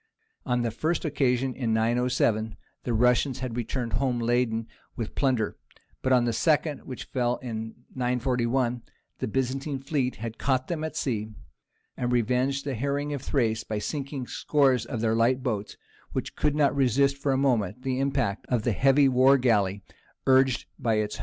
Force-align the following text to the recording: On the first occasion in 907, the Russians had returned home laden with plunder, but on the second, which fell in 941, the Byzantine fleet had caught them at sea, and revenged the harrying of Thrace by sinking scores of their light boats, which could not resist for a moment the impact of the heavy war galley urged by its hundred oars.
On 0.47 0.63
the 0.63 0.71
first 0.71 1.05
occasion 1.05 1.53
in 1.53 1.73
907, 1.75 2.57
the 2.85 2.93
Russians 2.95 3.37
had 3.41 3.55
returned 3.55 3.93
home 3.93 4.17
laden 4.19 4.67
with 4.95 5.13
plunder, 5.13 5.57
but 6.01 6.11
on 6.11 6.25
the 6.25 6.33
second, 6.33 6.85
which 6.85 7.03
fell 7.03 7.35
in 7.37 7.75
941, 7.93 8.81
the 9.19 9.27
Byzantine 9.27 9.77
fleet 9.77 10.15
had 10.15 10.39
caught 10.39 10.69
them 10.69 10.83
at 10.83 10.95
sea, 10.95 11.35
and 11.95 12.11
revenged 12.11 12.65
the 12.65 12.73
harrying 12.73 13.13
of 13.13 13.21
Thrace 13.21 13.63
by 13.63 13.77
sinking 13.77 14.25
scores 14.25 14.87
of 14.87 15.01
their 15.01 15.13
light 15.13 15.43
boats, 15.43 15.77
which 16.13 16.35
could 16.35 16.55
not 16.55 16.75
resist 16.75 17.15
for 17.15 17.31
a 17.31 17.37
moment 17.37 17.83
the 17.83 17.99
impact 17.99 18.47
of 18.49 18.63
the 18.63 18.73
heavy 18.73 19.07
war 19.07 19.37
galley 19.37 19.83
urged 20.25 20.65
by 20.79 20.95
its 20.95 21.17
hundred 21.17 21.19
oars. 21.19 21.19